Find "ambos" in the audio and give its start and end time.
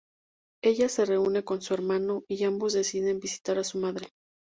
2.43-2.73